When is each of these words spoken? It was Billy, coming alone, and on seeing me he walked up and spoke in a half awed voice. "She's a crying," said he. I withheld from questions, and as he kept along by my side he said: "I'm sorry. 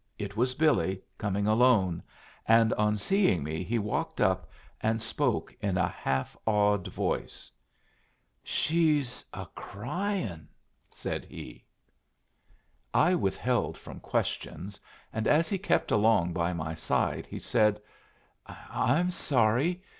It 0.17 0.35
was 0.35 0.55
Billy, 0.55 0.99
coming 1.19 1.45
alone, 1.45 2.01
and 2.47 2.73
on 2.73 2.97
seeing 2.97 3.43
me 3.43 3.63
he 3.63 3.77
walked 3.77 4.19
up 4.19 4.49
and 4.81 4.99
spoke 4.99 5.53
in 5.61 5.77
a 5.77 5.87
half 5.87 6.35
awed 6.47 6.87
voice. 6.87 7.51
"She's 8.41 9.23
a 9.31 9.45
crying," 9.53 10.47
said 10.91 11.23
he. 11.25 11.65
I 12.95 13.13
withheld 13.13 13.77
from 13.77 13.99
questions, 13.99 14.79
and 15.13 15.27
as 15.27 15.49
he 15.49 15.59
kept 15.59 15.91
along 15.91 16.33
by 16.33 16.51
my 16.51 16.73
side 16.73 17.27
he 17.27 17.37
said: 17.37 17.79
"I'm 18.47 19.11
sorry. 19.11 19.83